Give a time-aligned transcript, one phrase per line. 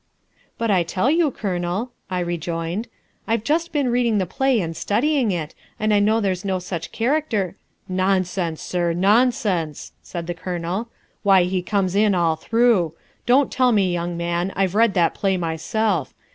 [0.57, 2.87] "But I tell you, Colonel," I rejoined,
[3.27, 6.91] "I've just been reading the play and studying it, and I know there's no such
[6.91, 7.55] character"
[7.87, 10.89] "Nonsense, sir, nonsense!" said the Colonel,
[11.21, 12.95] "why he comes in all through;
[13.27, 16.15] don't tell me, young man, I've read that play myself.